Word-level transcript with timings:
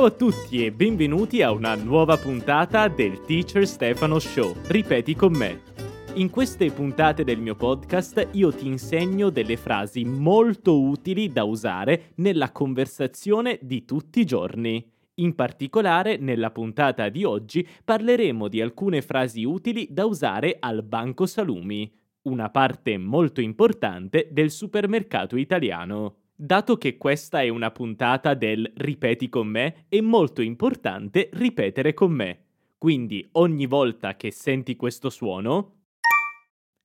Ciao 0.00 0.08
a 0.08 0.16
tutti 0.16 0.64
e 0.64 0.72
benvenuti 0.72 1.42
a 1.42 1.52
una 1.52 1.74
nuova 1.74 2.16
puntata 2.16 2.88
del 2.88 3.20
Teacher 3.26 3.66
Stefano 3.66 4.18
Show. 4.18 4.56
Ripeti 4.68 5.14
con 5.14 5.36
me. 5.36 5.60
In 6.14 6.30
queste 6.30 6.70
puntate 6.70 7.22
del 7.22 7.38
mio 7.38 7.54
podcast 7.54 8.28
io 8.32 8.50
ti 8.50 8.66
insegno 8.66 9.28
delle 9.28 9.58
frasi 9.58 10.04
molto 10.04 10.80
utili 10.80 11.30
da 11.30 11.44
usare 11.44 12.12
nella 12.14 12.50
conversazione 12.50 13.58
di 13.60 13.84
tutti 13.84 14.20
i 14.20 14.24
giorni. 14.24 14.90
In 15.16 15.34
particolare, 15.34 16.16
nella 16.16 16.50
puntata 16.50 17.10
di 17.10 17.24
oggi 17.24 17.68
parleremo 17.84 18.48
di 18.48 18.62
alcune 18.62 19.02
frasi 19.02 19.44
utili 19.44 19.86
da 19.90 20.06
usare 20.06 20.56
al 20.60 20.82
banco 20.82 21.26
salumi, 21.26 21.92
una 22.22 22.48
parte 22.48 22.96
molto 22.96 23.42
importante 23.42 24.28
del 24.32 24.50
supermercato 24.50 25.36
italiano. 25.36 26.14
Dato 26.42 26.78
che 26.78 26.96
questa 26.96 27.42
è 27.42 27.50
una 27.50 27.70
puntata 27.70 28.32
del 28.32 28.72
ripeti 28.76 29.28
con 29.28 29.46
me, 29.46 29.84
è 29.90 30.00
molto 30.00 30.40
importante 30.40 31.28
ripetere 31.34 31.92
con 31.92 32.12
me. 32.12 32.44
Quindi 32.78 33.28
ogni 33.32 33.66
volta 33.66 34.16
che 34.16 34.30
senti 34.30 34.74
questo 34.74 35.10
suono, 35.10 35.82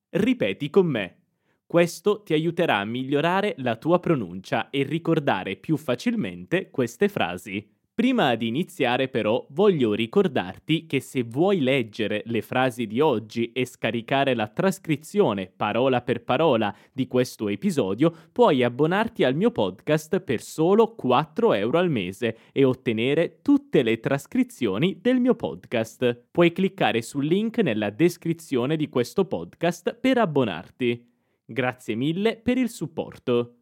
ripeti 0.10 0.70
con 0.70 0.88
me. 0.88 1.20
Questo 1.66 2.22
ti 2.24 2.34
aiuterà 2.34 2.80
a 2.80 2.86
migliorare 2.86 3.56
la 3.60 3.78
tua 3.78 4.02
pronuncia 4.02 4.70
e 4.70 4.84
ricordare 4.84 5.56
più 5.56 5.78
facilmente 5.78 6.70
queste 6.70 7.08
frasi. 7.08 7.75
Prima 7.96 8.36
di 8.36 8.48
iniziare 8.48 9.08
però 9.08 9.48
voglio 9.52 9.94
ricordarti 9.94 10.86
che 10.86 11.00
se 11.00 11.24
vuoi 11.24 11.62
leggere 11.62 12.24
le 12.26 12.42
frasi 12.42 12.88
di 12.88 13.00
oggi 13.00 13.54
e 13.54 13.66
scaricare 13.66 14.36
la 14.36 14.50
trascrizione 14.50 15.50
parola 15.56 16.02
per 16.02 16.22
parola 16.22 16.76
di 16.92 17.08
questo 17.08 17.48
episodio, 17.48 18.14
puoi 18.34 18.64
abbonarti 18.64 19.24
al 19.24 19.34
mio 19.34 19.50
podcast 19.50 20.20
per 20.20 20.42
solo 20.42 20.94
4 20.94 21.54
euro 21.54 21.78
al 21.78 21.90
mese 21.90 22.38
e 22.52 22.66
ottenere 22.66 23.40
tutte 23.42 23.82
le 23.82 24.02
trascrizioni 24.02 25.00
del 25.00 25.22
mio 25.22 25.36
podcast. 25.36 26.22
Puoi 26.32 26.52
cliccare 26.52 27.02
sul 27.02 27.26
link 27.26 27.60
nella 27.60 27.92
descrizione 27.92 28.76
di 28.76 28.90
questo 28.90 29.24
podcast 29.24 29.96
per 29.96 30.18
abbonarti. 30.18 31.14
Grazie 31.46 31.96
mille 31.96 32.36
per 32.36 32.58
il 32.58 32.68
supporto. 32.68 33.60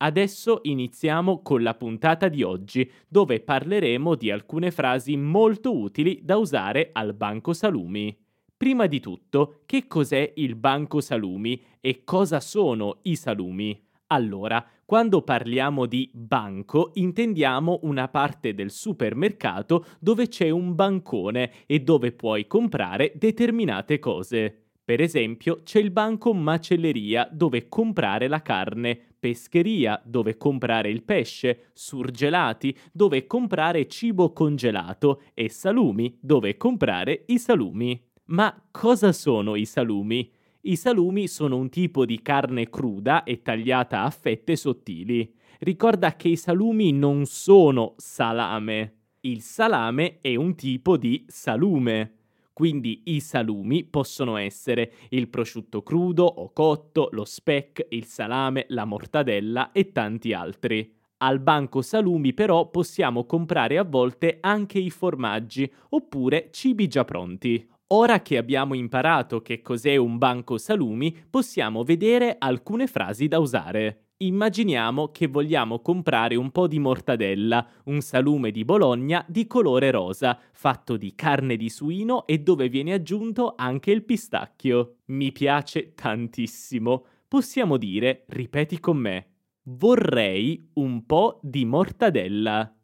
Adesso 0.00 0.60
iniziamo 0.62 1.42
con 1.42 1.62
la 1.62 1.74
puntata 1.74 2.28
di 2.28 2.44
oggi, 2.44 2.88
dove 3.08 3.40
parleremo 3.40 4.14
di 4.14 4.30
alcune 4.30 4.70
frasi 4.70 5.16
molto 5.16 5.76
utili 5.76 6.20
da 6.22 6.36
usare 6.36 6.90
al 6.92 7.14
banco 7.14 7.52
salumi. 7.52 8.16
Prima 8.56 8.86
di 8.86 9.00
tutto, 9.00 9.62
che 9.66 9.88
cos'è 9.88 10.34
il 10.36 10.54
banco 10.54 11.00
salumi 11.00 11.60
e 11.80 12.04
cosa 12.04 12.38
sono 12.38 12.98
i 13.02 13.16
salumi? 13.16 13.80
Allora, 14.08 14.64
quando 14.84 15.22
parliamo 15.22 15.84
di 15.86 16.08
banco 16.14 16.92
intendiamo 16.94 17.80
una 17.82 18.08
parte 18.08 18.54
del 18.54 18.70
supermercato 18.70 19.84
dove 19.98 20.28
c'è 20.28 20.48
un 20.48 20.74
bancone 20.76 21.66
e 21.66 21.80
dove 21.80 22.12
puoi 22.12 22.46
comprare 22.46 23.12
determinate 23.16 23.98
cose. 23.98 24.62
Per 24.82 25.02
esempio, 25.02 25.60
c'è 25.64 25.80
il 25.80 25.90
banco 25.90 26.32
macelleria 26.32 27.28
dove 27.30 27.68
comprare 27.68 28.28
la 28.28 28.40
carne, 28.40 29.07
pescheria 29.18 30.00
dove 30.04 30.36
comprare 30.36 30.90
il 30.90 31.02
pesce, 31.02 31.70
surgelati 31.72 32.76
dove 32.92 33.26
comprare 33.26 33.88
cibo 33.88 34.32
congelato 34.32 35.22
e 35.34 35.48
salumi 35.48 36.16
dove 36.20 36.56
comprare 36.56 37.24
i 37.26 37.38
salumi. 37.38 38.00
Ma 38.26 38.54
cosa 38.70 39.12
sono 39.12 39.54
i 39.54 39.64
salumi? 39.64 40.30
I 40.62 40.76
salumi 40.76 41.28
sono 41.28 41.56
un 41.56 41.68
tipo 41.68 42.04
di 42.04 42.20
carne 42.20 42.68
cruda 42.68 43.24
e 43.24 43.42
tagliata 43.42 44.02
a 44.02 44.10
fette 44.10 44.56
sottili. 44.56 45.32
Ricorda 45.60 46.14
che 46.14 46.28
i 46.28 46.36
salumi 46.36 46.92
non 46.92 47.24
sono 47.24 47.94
salame. 47.96 48.94
Il 49.20 49.40
salame 49.40 50.18
è 50.20 50.34
un 50.36 50.54
tipo 50.54 50.96
di 50.96 51.24
salume. 51.26 52.17
Quindi 52.58 53.02
i 53.04 53.20
salumi 53.20 53.84
possono 53.84 54.36
essere 54.36 54.90
il 55.10 55.28
prosciutto 55.28 55.84
crudo 55.84 56.24
o 56.24 56.52
cotto, 56.52 57.08
lo 57.12 57.24
speck, 57.24 57.86
il 57.90 58.04
salame, 58.04 58.64
la 58.70 58.84
mortadella 58.84 59.70
e 59.70 59.92
tanti 59.92 60.32
altri. 60.32 60.92
Al 61.18 61.38
banco 61.38 61.82
salumi 61.82 62.34
però 62.34 62.68
possiamo 62.68 63.26
comprare 63.26 63.78
a 63.78 63.84
volte 63.84 64.38
anche 64.40 64.80
i 64.80 64.90
formaggi 64.90 65.72
oppure 65.90 66.48
cibi 66.50 66.88
già 66.88 67.04
pronti. 67.04 67.64
Ora 67.92 68.22
che 68.22 68.36
abbiamo 68.36 68.74
imparato 68.74 69.40
che 69.40 69.62
cos'è 69.62 69.94
un 69.94 70.18
banco 70.18 70.58
salumi, 70.58 71.16
possiamo 71.30 71.84
vedere 71.84 72.34
alcune 72.40 72.88
frasi 72.88 73.28
da 73.28 73.38
usare. 73.38 74.07
Immaginiamo 74.20 75.12
che 75.12 75.28
vogliamo 75.28 75.78
comprare 75.80 76.34
un 76.34 76.50
po' 76.50 76.66
di 76.66 76.80
mortadella, 76.80 77.64
un 77.84 78.00
salume 78.00 78.50
di 78.50 78.64
Bologna 78.64 79.24
di 79.28 79.46
colore 79.46 79.92
rosa, 79.92 80.36
fatto 80.50 80.96
di 80.96 81.14
carne 81.14 81.56
di 81.56 81.68
suino 81.68 82.26
e 82.26 82.40
dove 82.40 82.68
viene 82.68 82.94
aggiunto 82.94 83.54
anche 83.56 83.92
il 83.92 84.02
pistacchio. 84.02 85.02
Mi 85.06 85.30
piace 85.30 85.94
tantissimo. 85.94 87.04
Possiamo 87.28 87.76
dire, 87.76 88.24
ripeti 88.30 88.80
con 88.80 88.96
me, 88.96 89.34
vorrei 89.62 90.68
un 90.74 91.06
po' 91.06 91.38
di 91.40 91.64
mortadella. 91.64 92.76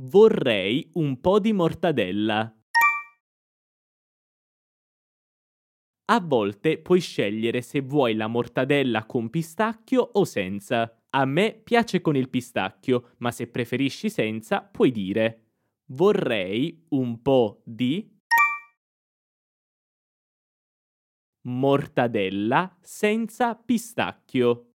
Vorrei 0.00 0.88
un 0.94 1.20
po' 1.20 1.38
di 1.40 1.52
mortadella. 1.52 2.57
A 6.10 6.20
volte 6.20 6.78
puoi 6.78 7.00
scegliere 7.00 7.60
se 7.60 7.82
vuoi 7.82 8.14
la 8.14 8.28
mortadella 8.28 9.04
con 9.04 9.28
pistacchio 9.28 10.00
o 10.00 10.24
senza. 10.24 11.02
A 11.10 11.24
me 11.26 11.52
piace 11.52 12.00
con 12.00 12.16
il 12.16 12.30
pistacchio, 12.30 13.14
ma 13.18 13.30
se 13.30 13.46
preferisci 13.48 14.08
senza 14.08 14.62
puoi 14.62 14.90
dire 14.90 15.42
vorrei 15.90 16.86
un 16.90 17.20
po' 17.22 17.62
di 17.64 18.10
mortadella 21.42 22.76
senza 22.80 23.54
pistacchio. 23.54 24.72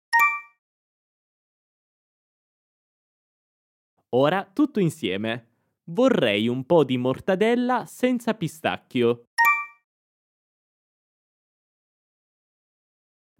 Ora 4.10 4.48
tutto 4.52 4.78
insieme. 4.78 5.48
Vorrei 5.86 6.46
un 6.46 6.64
po' 6.64 6.84
di 6.84 6.96
mortadella 6.96 7.84
senza 7.86 8.34
pistacchio. 8.34 9.26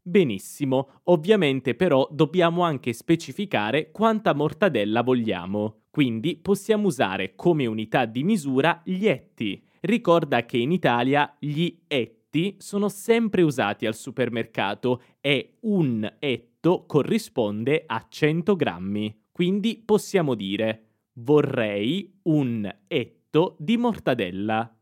Benissimo, 0.07 1.01
ovviamente 1.05 1.75
però 1.75 2.07
dobbiamo 2.11 2.63
anche 2.63 2.93
specificare 2.93 3.91
quanta 3.91 4.35
mortadella 4.35 5.03
vogliamo, 5.03 5.85
quindi 5.89 6.37
possiamo 6.37 6.89
usare 6.89 7.35
come 7.35 7.65
unità 7.65 8.05
di 8.05 8.23
misura 8.23 8.83
gli 8.85 9.07
etti. 9.07 9.67
Ricorda 9.81 10.45
che 10.45 10.59
in 10.59 10.73
Italia 10.73 11.35
gli 11.39 11.75
etti 11.87 12.57
sono 12.59 12.91
sempre 12.91 13.41
usati 13.41 13.87
al 13.87 13.95
supermercato 13.95 15.01
e 15.23 15.57
un 15.61 16.07
etto 16.19 16.85
corrisponde 16.87 17.85
a 17.87 18.05
100 18.07 18.57
grammi. 18.57 19.23
Quindi 19.33 19.83
possiamo 19.83 20.35
dire 20.35 20.89
vorrei 21.15 22.19
un 22.25 22.71
etto 22.89 23.57
di 23.59 23.79
mortadella. 23.79 24.74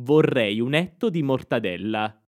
Vorrei 0.00 0.60
un 0.60 0.74
etto 0.74 1.10
di 1.10 1.22
mortadella. 1.24 2.24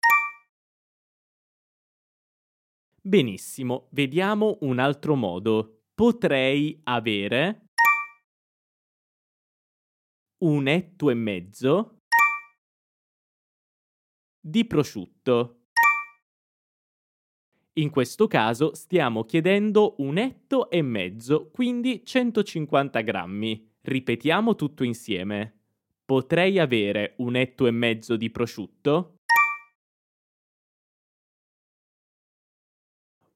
Benissimo, 3.01 3.89
vediamo 3.93 4.59
un 4.61 4.79
altro 4.79 5.15
modo. 5.15 5.85
Potrei 5.95 6.79
avere 6.85 7.69
un 10.43 10.69
etto 10.69 11.09
e 11.09 11.15
mezzo 11.15 12.01
di 14.39 14.67
prosciutto. 14.67 15.69
In 17.79 17.89
questo 17.89 18.27
caso 18.27 18.75
stiamo 18.75 19.25
chiedendo 19.25 19.95
un 19.99 20.19
etto 20.19 20.69
e 20.69 20.83
mezzo, 20.83 21.51
quindi 21.51 22.05
150 22.05 23.01
grammi. 23.01 23.73
Ripetiamo 23.81 24.55
tutto 24.55 24.85
insieme. 24.85 25.64
Potrei 26.07 26.59
avere 26.59 27.15
un 27.19 27.35
etto 27.35 27.67
e 27.67 27.71
mezzo 27.71 28.17
di 28.17 28.29
prosciutto? 28.29 29.21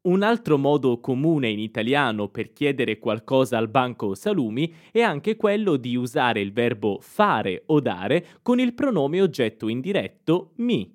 Un 0.03 0.23
altro 0.23 0.59
modo 0.59 1.01
comune 1.01 1.49
in 1.49 1.61
italiano 1.61 2.29
per 2.29 2.53
chiedere 2.53 2.99
qualcosa 2.99 3.57
al 3.57 3.69
banco 3.69 4.15
salumi 4.15 4.71
è 4.93 5.01
anche 5.01 5.37
quello 5.37 5.77
di 5.77 5.97
usare 5.97 6.41
il 6.41 6.53
verbo 6.53 6.99
fare 7.01 7.63
o 7.67 7.81
dare 7.81 8.39
con 8.43 8.61
il 8.61 8.75
pronome 8.75 9.23
oggetto 9.23 9.69
indiretto 9.69 10.53
mi. 10.57 10.95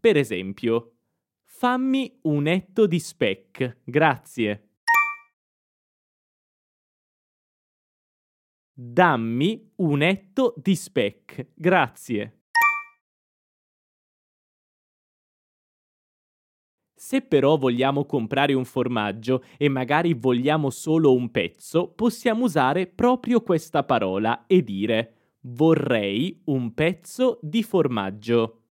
Per 0.00 0.16
esempio, 0.16 0.94
fammi 1.44 2.18
un 2.22 2.46
etto 2.46 2.86
di 2.86 2.98
speck, 2.98 3.80
grazie. 3.84 4.69
Dammi 8.82 9.72
un 9.76 10.00
etto 10.00 10.54
di 10.56 10.74
speck, 10.74 11.48
grazie. 11.54 12.44
Se 16.94 17.20
però 17.20 17.58
vogliamo 17.58 18.06
comprare 18.06 18.54
un 18.54 18.64
formaggio 18.64 19.44
e 19.58 19.68
magari 19.68 20.14
vogliamo 20.14 20.70
solo 20.70 21.12
un 21.12 21.30
pezzo, 21.30 21.92
possiamo 21.92 22.44
usare 22.44 22.86
proprio 22.86 23.42
questa 23.42 23.84
parola 23.84 24.46
e 24.46 24.62
dire 24.62 25.34
vorrei 25.40 26.40
un 26.46 26.72
pezzo 26.72 27.38
di 27.42 27.62
formaggio. 27.62 28.62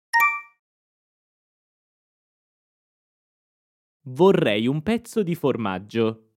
Vorrei 4.05 4.65
un 4.65 4.81
pezzo 4.81 5.21
di 5.21 5.35
formaggio. 5.35 6.28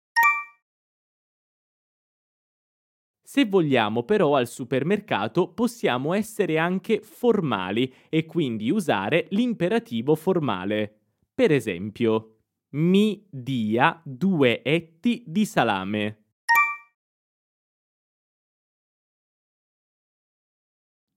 Se 3.32 3.46
vogliamo 3.46 4.02
però 4.02 4.36
al 4.36 4.46
supermercato 4.46 5.48
possiamo 5.48 6.12
essere 6.12 6.58
anche 6.58 7.00
formali 7.00 7.90
e 8.10 8.26
quindi 8.26 8.70
usare 8.70 9.26
l'imperativo 9.30 10.14
formale. 10.14 10.98
Per 11.34 11.50
esempio, 11.50 12.40
mi 12.72 13.26
dia 13.30 13.98
due 14.04 14.62
etti 14.62 15.24
di 15.26 15.46
salame. 15.46 16.24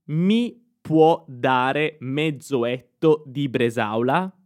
Mi 0.06 0.78
può 0.80 1.26
dare 1.28 1.98
mezzo 2.00 2.64
etto 2.64 3.24
di 3.28 3.50
bresaola? 3.50 4.45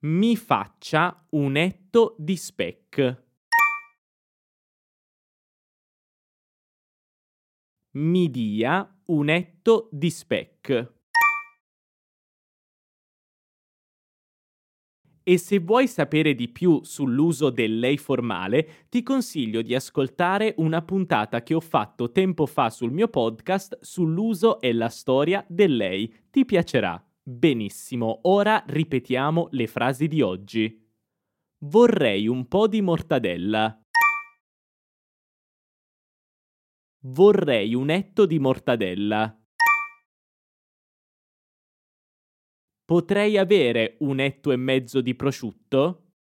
Mi 0.00 0.36
faccia 0.36 1.26
un 1.30 1.56
etto 1.56 2.14
di 2.18 2.36
speck. 2.36 3.24
Mi 7.96 8.30
dia 8.30 8.96
un 9.06 9.28
etto 9.28 9.88
di 9.90 10.08
speck. 10.08 10.94
E 15.24 15.36
se 15.36 15.58
vuoi 15.58 15.88
sapere 15.88 16.36
di 16.36 16.48
più 16.48 16.84
sull'uso 16.84 17.50
del 17.50 17.80
lei 17.80 17.98
formale, 17.98 18.86
ti 18.88 19.02
consiglio 19.02 19.62
di 19.62 19.74
ascoltare 19.74 20.54
una 20.58 20.80
puntata 20.80 21.42
che 21.42 21.54
ho 21.54 21.60
fatto 21.60 22.12
tempo 22.12 22.46
fa 22.46 22.70
sul 22.70 22.92
mio 22.92 23.08
podcast 23.08 23.78
sull'uso 23.80 24.60
e 24.60 24.72
la 24.72 24.88
storia 24.90 25.44
del 25.48 25.74
lei. 25.74 26.14
Ti 26.30 26.44
piacerà. 26.44 27.07
Benissimo, 27.28 28.20
ora 28.22 28.64
ripetiamo 28.66 29.48
le 29.50 29.66
frasi 29.66 30.08
di 30.08 30.22
oggi. 30.22 30.90
Vorrei 31.58 32.26
un 32.26 32.48
po' 32.48 32.66
di 32.66 32.80
mortadella. 32.80 33.78
Vorrei 37.00 37.74
un 37.74 37.90
etto 37.90 38.24
di 38.24 38.38
mortadella. 38.38 39.38
Potrei 42.86 43.36
avere 43.36 43.98
un 44.00 44.20
etto 44.20 44.50
e 44.50 44.56
mezzo 44.56 45.02
di 45.02 45.14
prosciutto? 45.14 46.14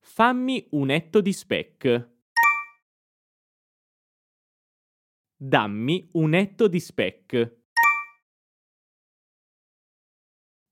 Fammi 0.00 0.66
un 0.72 0.90
etto 0.90 1.20
di 1.20 1.32
speck. 1.32 2.19
Dammi 5.42 6.10
un 6.12 6.34
etto 6.34 6.68
di 6.68 6.78
speck. 6.78 7.62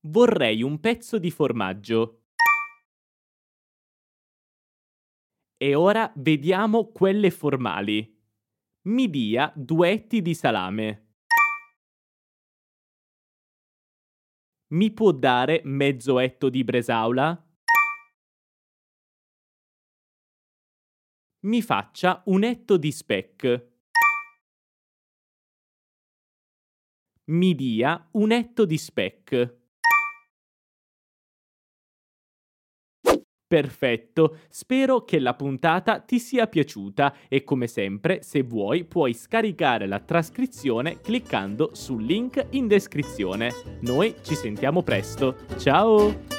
Vorrei 0.01 0.61
un 0.61 0.79
pezzo 0.79 1.17
di 1.17 1.31
formaggio. 1.31 2.25
E 5.57 5.73
ora 5.73 6.13
vediamo 6.17 6.91
quelle 6.91 7.31
formali. 7.31 8.15
Mi 8.89 9.09
dia 9.09 9.51
due 9.55 9.89
etti 9.89 10.21
di 10.21 10.35
salame. 10.35 11.15
Mi 14.67 14.93
può 14.93 15.11
dare 15.13 15.61
mezzo 15.63 16.19
etto 16.19 16.47
di 16.47 16.63
bresaola? 16.63 17.43
Mi 21.47 21.61
faccia 21.63 22.21
un 22.27 22.43
etto 22.43 22.77
di 22.77 22.91
speck. 22.91 23.78
Mi 27.29 27.55
dia 27.55 28.07
un 28.11 28.31
etto 28.31 28.65
di 28.65 28.77
speck. 28.77 29.57
Perfetto, 33.49 34.41
spero 34.47 35.03
che 35.05 35.17
la 35.17 35.33
puntata 35.33 35.99
ti 36.01 36.19
sia 36.19 36.45
piaciuta 36.45 37.15
e 37.27 37.43
come 37.43 37.65
sempre, 37.65 38.21
se 38.21 38.43
vuoi, 38.43 38.85
puoi 38.85 39.15
scaricare 39.15 39.87
la 39.87 39.99
trascrizione 39.99 41.01
cliccando 41.01 41.71
sul 41.73 42.03
link 42.03 42.45
in 42.51 42.67
descrizione. 42.67 43.51
Noi 43.81 44.13
ci 44.21 44.35
sentiamo 44.35 44.83
presto. 44.83 45.35
Ciao! 45.57 46.38